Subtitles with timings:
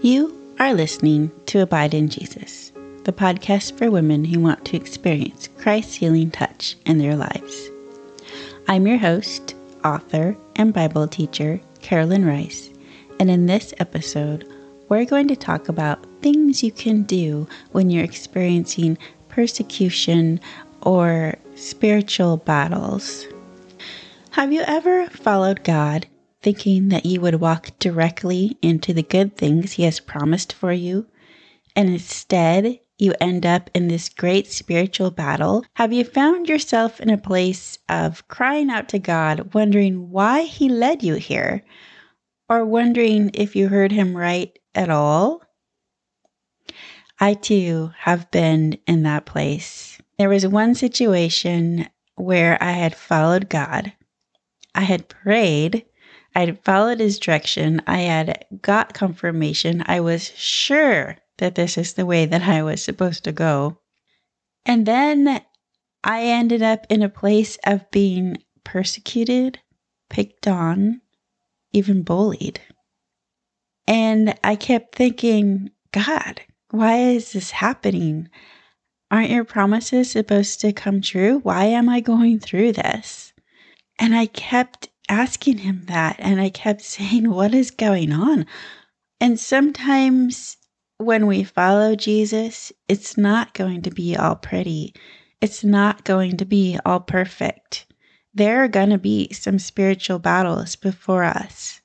[0.00, 2.70] You are listening to Abide in Jesus,
[3.02, 7.68] the podcast for women who want to experience Christ's healing touch in their lives.
[8.68, 12.70] I'm your host, author, and Bible teacher, Carolyn Rice,
[13.18, 14.48] and in this episode,
[14.88, 18.96] we're going to talk about things you can do when you're experiencing
[19.28, 20.38] persecution
[20.82, 23.26] or spiritual battles.
[24.30, 26.06] Have you ever followed God
[26.48, 31.06] thinking that you would walk directly into the good things He has promised for you,
[31.76, 35.62] and instead you end up in this great spiritual battle?
[35.74, 40.70] Have you found yourself in a place of crying out to God, wondering why He
[40.70, 41.64] led you here,
[42.48, 45.42] or wondering if you heard Him right at all?
[47.20, 50.00] I too have been in that place.
[50.18, 53.92] There was one situation where I had followed God.
[54.74, 55.84] I had prayed
[56.34, 57.82] I followed his direction.
[57.86, 59.82] I had got confirmation.
[59.86, 63.80] I was sure that this is the way that I was supposed to go.
[64.64, 65.40] And then
[66.04, 69.58] I ended up in a place of being persecuted,
[70.10, 71.00] picked on,
[71.72, 72.60] even bullied.
[73.86, 78.28] And I kept thinking, God, why is this happening?
[79.10, 81.38] Aren't your promises supposed to come true?
[81.38, 83.32] Why am I going through this?
[83.98, 88.46] And I kept asking him that and I kept saying, What is going on?
[89.20, 90.56] And sometimes
[90.98, 94.94] when we follow Jesus, it's not going to be all pretty.
[95.40, 97.86] It's not going to be all perfect.
[98.34, 101.80] There are going to be some spiritual battles before us.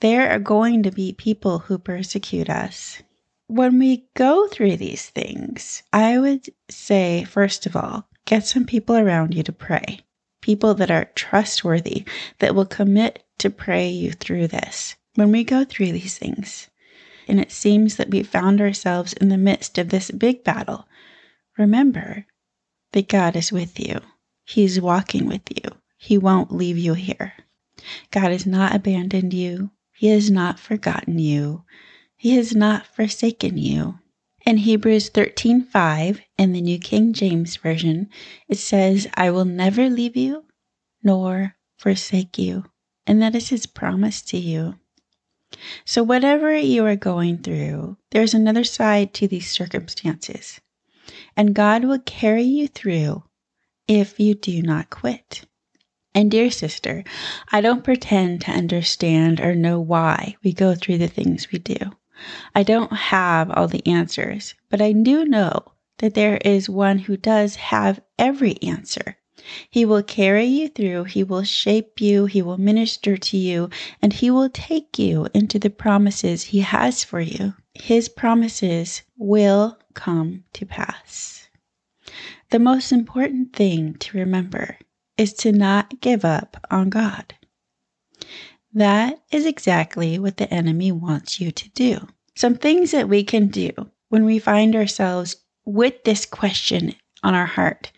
[0.00, 3.02] There are going to be people who persecute us.
[3.48, 8.96] When we go through these things, I would say, first of all, get some people
[8.96, 10.00] around you to pray
[10.40, 12.04] people that are trustworthy,
[12.38, 14.96] that will commit to pray you through this.
[15.14, 16.68] When we go through these things,
[17.26, 20.86] and it seems that we found ourselves in the midst of this big battle,
[21.56, 22.26] remember
[22.92, 24.00] that God is with you.
[24.44, 25.70] He's walking with you.
[25.96, 27.34] He won't leave you here.
[28.10, 29.70] God has not abandoned you.
[29.92, 31.64] He has not forgotten you.
[32.16, 33.98] He has not forsaken you.
[34.48, 38.08] In Hebrews 13:5 in the New King James Version,
[38.48, 40.46] it says, "I will never leave you
[41.02, 42.64] nor forsake you."
[43.06, 44.78] And that is his promise to you.
[45.84, 50.62] So whatever you are going through, there's another side to these circumstances.
[51.36, 53.24] And God will carry you through
[53.86, 55.42] if you do not quit.
[56.14, 57.04] And dear sister,
[57.52, 61.76] I don't pretend to understand or know why we go through the things we do.
[62.54, 67.16] I don't have all the answers, but I do know that there is one who
[67.16, 69.16] does have every answer.
[69.70, 73.70] He will carry you through, He will shape you, He will minister to you,
[74.02, 77.54] and He will take you into the promises He has for you.
[77.74, 81.48] His promises will come to pass.
[82.50, 84.78] The most important thing to remember
[85.16, 87.34] is to not give up on God.
[88.78, 92.06] That is exactly what the enemy wants you to do.
[92.36, 93.72] Some things that we can do
[94.08, 95.34] when we find ourselves
[95.64, 96.94] with this question
[97.24, 97.90] on our heart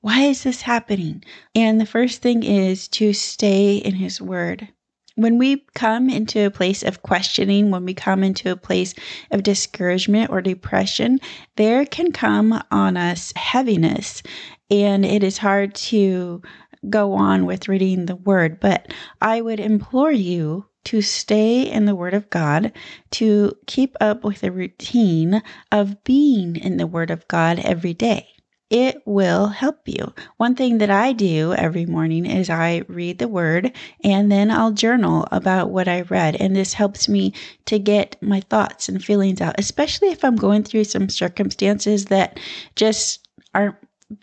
[0.00, 1.24] why is this happening?
[1.54, 4.68] And the first thing is to stay in His Word.
[5.16, 8.94] When we come into a place of questioning, when we come into a place
[9.32, 11.18] of discouragement or depression,
[11.56, 14.22] there can come on us heaviness,
[14.70, 16.42] and it is hard to
[16.90, 21.94] go on with reading the word, but I would implore you to stay in the
[21.94, 22.72] Word of God,
[23.10, 28.26] to keep up with a routine of being in the Word of God every day.
[28.70, 30.14] It will help you.
[30.38, 33.72] One thing that I do every morning is I read the Word
[34.02, 36.36] and then I'll journal about what I read.
[36.36, 37.34] And this helps me
[37.66, 42.40] to get my thoughts and feelings out, especially if I'm going through some circumstances that
[42.76, 43.76] just aren't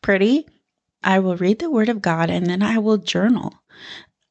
[0.00, 0.46] pretty
[1.04, 3.54] I will read the Word of God and then I will journal.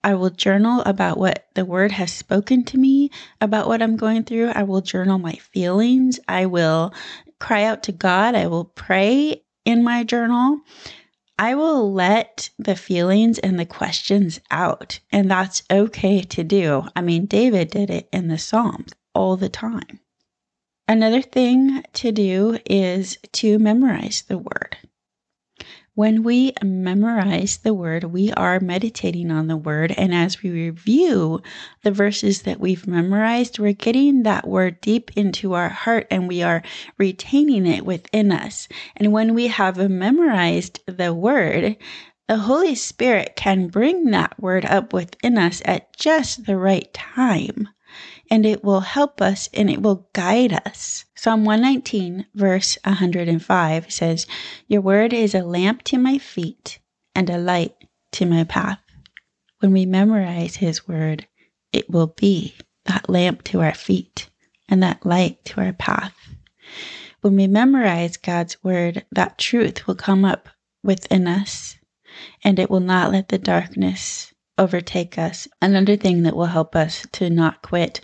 [0.03, 4.23] I will journal about what the Word has spoken to me, about what I'm going
[4.23, 4.49] through.
[4.49, 6.19] I will journal my feelings.
[6.27, 6.93] I will
[7.39, 8.33] cry out to God.
[8.35, 10.61] I will pray in my journal.
[11.37, 16.83] I will let the feelings and the questions out, and that's okay to do.
[16.95, 19.99] I mean, David did it in the Psalms all the time.
[20.87, 24.77] Another thing to do is to memorize the Word.
[25.93, 29.91] When we memorize the word, we are meditating on the word.
[29.97, 31.41] And as we review
[31.83, 36.43] the verses that we've memorized, we're getting that word deep into our heart and we
[36.43, 36.63] are
[36.97, 38.69] retaining it within us.
[38.95, 41.75] And when we have memorized the word,
[42.29, 47.67] the Holy Spirit can bring that word up within us at just the right time.
[48.29, 51.05] And it will help us and it will guide us.
[51.15, 54.27] Psalm 119, verse 105 says,
[54.67, 56.79] Your word is a lamp to my feet
[57.13, 57.75] and a light
[58.13, 58.79] to my path.
[59.59, 61.27] When we memorize His word,
[61.71, 62.55] it will be
[62.85, 64.29] that lamp to our feet
[64.67, 66.15] and that light to our path.
[67.21, 70.49] When we memorize God's word, that truth will come up
[70.83, 71.77] within us
[72.43, 75.47] and it will not let the darkness overtake us.
[75.61, 77.99] Another thing that will help us to not quit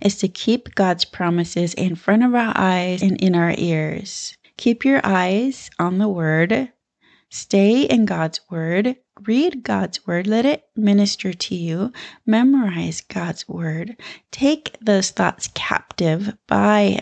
[0.00, 4.36] is to keep God's promises in front of our eyes and in our ears.
[4.58, 6.70] Keep your eyes on the word.
[7.30, 8.96] Stay in God's word.
[9.22, 10.26] Read God's word.
[10.26, 11.90] Let it minister to you.
[12.26, 13.96] Memorize God's word.
[14.30, 16.98] Take those thoughts captive by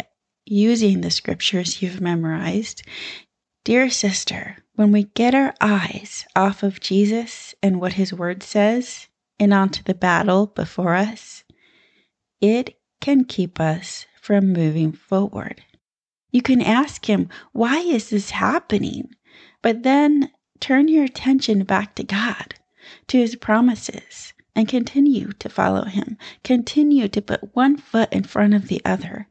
[0.47, 2.83] using the scriptures you've memorized.
[3.65, 9.09] Dear sister, when we get our eyes off of Jesus and what his word says
[9.39, 11.45] and onto the battle before us,
[12.41, 15.63] it can keep us from moving forward.
[16.31, 19.11] You can ask him, Why is this happening?
[19.61, 20.31] But then
[20.61, 22.55] turn your attention back to God,
[23.09, 26.17] to his promises, and continue to follow him.
[26.43, 29.29] Continue to put one foot in front of the other.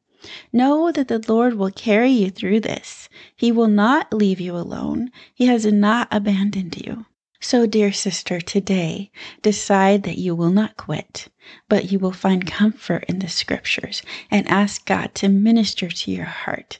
[0.51, 3.07] Know that the Lord will carry you through this.
[3.35, 5.11] He will not leave you alone.
[5.33, 7.05] He has not abandoned you.
[7.39, 9.11] So, dear sister, today
[9.41, 11.29] decide that you will not quit,
[11.69, 16.25] but you will find comfort in the scriptures and ask God to minister to your
[16.25, 16.79] heart.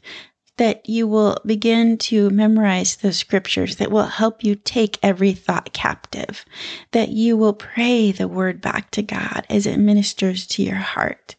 [0.57, 5.71] That you will begin to memorize the scriptures that will help you take every thought
[5.71, 6.43] captive.
[6.91, 11.37] That you will pray the word back to God as it ministers to your heart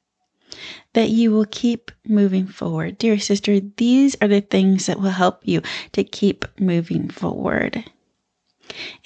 [0.94, 2.99] that you will keep moving forward.
[2.99, 5.62] Dear sister, these are the things that will help you
[5.93, 7.85] to keep moving forward.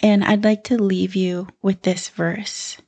[0.00, 2.78] And I'd like to leave you with this verse.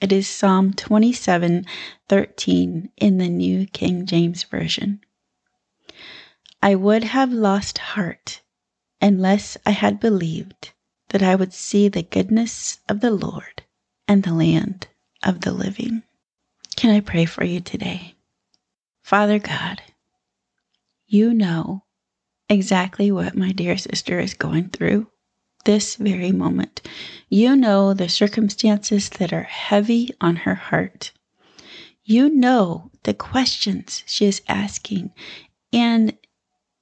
[0.00, 1.66] It is Psalm 27
[2.08, 5.00] 13 in the New King James Version.
[6.62, 8.40] I would have lost heart
[9.00, 10.72] unless I had believed
[11.08, 13.62] that I would see the goodness of the Lord
[14.06, 14.88] and the land
[15.22, 16.02] of the living.
[16.80, 18.14] Can I pray for you today?
[19.02, 19.82] Father God,
[21.06, 21.84] you know
[22.48, 25.06] exactly what my dear sister is going through
[25.66, 26.80] this very moment.
[27.28, 31.12] You know the circumstances that are heavy on her heart.
[32.02, 35.12] You know the questions she is asking
[35.74, 36.16] and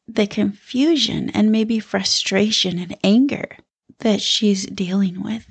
[0.07, 3.57] the confusion and maybe frustration and anger
[3.99, 5.45] that she's dealing with.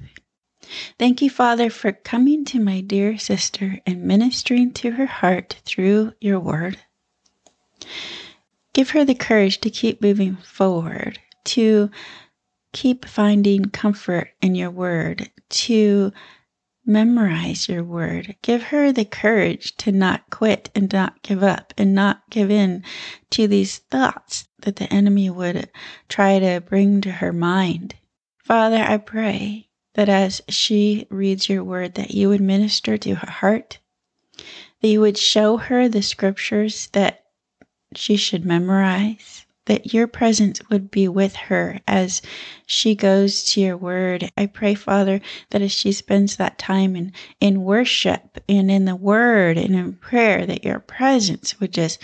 [1.00, 6.14] Thank you, Father, for coming to my dear sister and ministering to her heart through
[6.20, 6.78] your word.
[8.74, 11.90] Give her the courage to keep moving forward, to
[12.74, 16.12] keep finding comfort in your word, to
[16.86, 18.36] memorize your word.
[18.42, 22.84] Give her the courage to not quit and not give up and not give in
[23.32, 25.70] to these thoughts that the enemy would
[26.08, 27.96] try to bring to her mind.
[28.44, 29.67] Father, I pray
[29.98, 33.80] that as she reads your word, that you would minister to her heart,
[34.80, 37.24] that you would show her the scriptures that
[37.96, 42.22] she should memorize, that your presence would be with her as
[42.68, 44.32] she goes to your word.
[44.38, 47.12] I pray, Father, that as she spends that time in,
[47.42, 51.98] in worship and in the word and in prayer, that your presence would just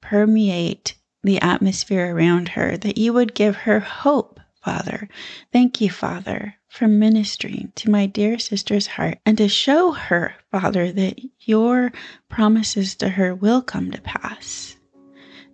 [0.00, 0.94] permeate
[1.24, 5.08] the atmosphere around her, that you would give her hope, Father.
[5.52, 10.92] Thank you, Father, for ministering to my dear sister's heart and to show her, Father,
[10.92, 11.92] that your
[12.28, 14.76] promises to her will come to pass,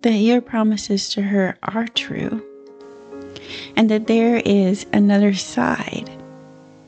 [0.03, 2.41] that your promises to her are true,
[3.75, 6.09] and that there is another side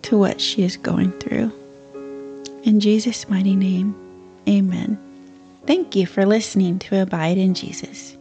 [0.04, 1.52] to what she is going through.
[2.64, 3.96] In Jesus' mighty name,
[4.48, 4.98] amen.
[5.66, 8.16] Thank you for listening to Abide in Jesus.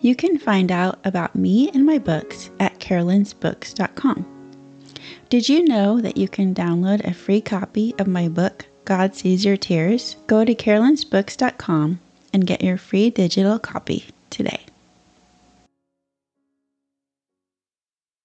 [0.00, 4.33] You can find out about me and my books at carolynsbooks.com.
[5.34, 9.44] Did you know that you can download a free copy of my book, God Sees
[9.44, 10.14] Your Tears?
[10.28, 11.98] Go to carolynsbooks.com
[12.32, 14.60] and get your free digital copy today.